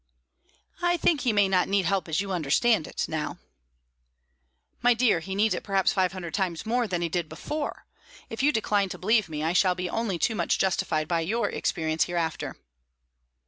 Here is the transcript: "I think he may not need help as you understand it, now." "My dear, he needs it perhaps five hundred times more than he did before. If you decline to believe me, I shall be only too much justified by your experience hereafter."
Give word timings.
"I 0.81 0.97
think 0.97 1.21
he 1.21 1.31
may 1.31 1.47
not 1.47 1.67
need 1.69 1.85
help 1.85 2.07
as 2.09 2.21
you 2.21 2.31
understand 2.31 2.87
it, 2.87 3.05
now." 3.07 3.37
"My 4.81 4.95
dear, 4.95 5.19
he 5.19 5.35
needs 5.35 5.53
it 5.53 5.61
perhaps 5.61 5.93
five 5.93 6.11
hundred 6.11 6.33
times 6.33 6.65
more 6.65 6.87
than 6.87 7.03
he 7.03 7.07
did 7.07 7.29
before. 7.29 7.85
If 8.27 8.41
you 8.41 8.51
decline 8.51 8.89
to 8.89 8.97
believe 8.97 9.29
me, 9.29 9.43
I 9.43 9.53
shall 9.53 9.75
be 9.75 9.87
only 9.91 10.17
too 10.17 10.33
much 10.33 10.57
justified 10.57 11.07
by 11.07 11.19
your 11.19 11.51
experience 11.51 12.05
hereafter." 12.05 12.55